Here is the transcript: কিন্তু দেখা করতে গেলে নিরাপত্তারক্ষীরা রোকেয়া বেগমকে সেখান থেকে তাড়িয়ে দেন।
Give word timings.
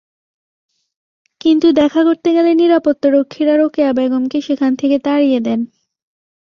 কিন্তু 1.41 1.67
দেখা 1.71 2.01
করতে 2.03 2.29
গেলে 2.33 2.51
নিরাপত্তারক্ষীরা 2.53 3.53
রোকেয়া 3.57 3.91
বেগমকে 3.93 4.37
সেখান 4.41 4.71
থেকে 4.75 4.97
তাড়িয়ে 4.99 5.39
দেন। 5.39 5.59